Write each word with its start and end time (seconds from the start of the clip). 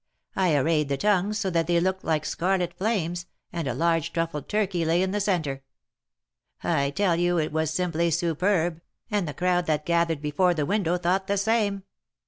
I 0.35 0.55
arrayed 0.55 0.89
the 0.89 0.97
tongues 0.97 1.37
so 1.37 1.51
that 1.51 1.67
they 1.67 1.79
looked 1.79 2.03
like 2.03 2.25
scarlet 2.25 2.73
flames, 2.73 3.27
and 3.53 3.67
a 3.67 3.75
large 3.75 4.11
truffled 4.13 4.49
turkey 4.49 4.83
lay 4.83 5.03
in 5.03 5.11
the 5.11 5.19
centre. 5.21 5.61
I 6.63 6.89
tell 6.89 7.17
you 7.17 7.37
it 7.37 7.51
was 7.53 7.69
simply 7.71 8.09
superb, 8.09 8.81
and 9.11 9.27
the 9.27 9.35
crowd 9.35 9.67
that 9.67 9.85
gathered 9.85 10.23
before 10.23 10.55
the 10.55 10.65
window 10.65 10.97
thought 10.97 11.27
the 11.27 11.37
same. 11.37 11.83